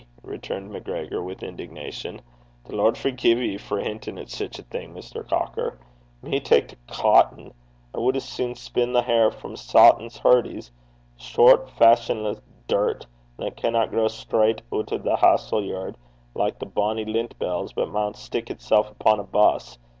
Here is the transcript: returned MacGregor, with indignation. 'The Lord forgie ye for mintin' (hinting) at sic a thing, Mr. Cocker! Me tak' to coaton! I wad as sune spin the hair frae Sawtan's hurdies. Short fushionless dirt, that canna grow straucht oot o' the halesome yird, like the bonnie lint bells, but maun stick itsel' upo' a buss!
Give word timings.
returned 0.23 0.71
MacGregor, 0.71 1.21
with 1.21 1.43
indignation. 1.43 2.21
'The 2.65 2.75
Lord 2.75 2.97
forgie 2.97 3.35
ye 3.35 3.55
for 3.59 3.77
mintin' 3.77 4.17
(hinting) 4.17 4.17
at 4.17 4.29
sic 4.31 4.57
a 4.57 4.63
thing, 4.63 4.95
Mr. 4.95 5.23
Cocker! 5.29 5.77
Me 6.23 6.39
tak' 6.39 6.69
to 6.69 6.75
coaton! 6.87 7.53
I 7.93 7.99
wad 7.99 8.15
as 8.15 8.23
sune 8.23 8.55
spin 8.55 8.93
the 8.93 9.03
hair 9.03 9.29
frae 9.29 9.53
Sawtan's 9.55 10.17
hurdies. 10.17 10.71
Short 11.17 11.67
fushionless 11.69 12.41
dirt, 12.67 13.05
that 13.37 13.55
canna 13.55 13.85
grow 13.85 14.07
straucht 14.07 14.61
oot 14.73 14.91
o' 14.91 14.97
the 14.97 15.17
halesome 15.17 15.65
yird, 15.67 15.97
like 16.33 16.57
the 16.57 16.65
bonnie 16.65 17.05
lint 17.05 17.37
bells, 17.37 17.71
but 17.71 17.87
maun 17.91 18.15
stick 18.15 18.47
itsel' 18.49 18.83
upo' 18.87 19.19
a 19.19 19.23
buss! 19.23 19.77